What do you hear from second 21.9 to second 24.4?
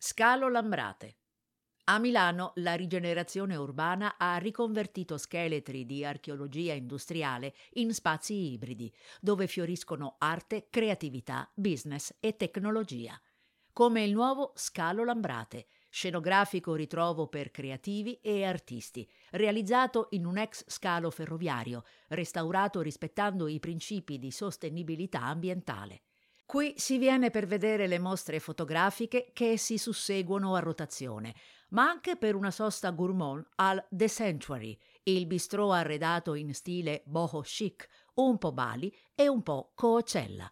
restaurato rispettando i principi di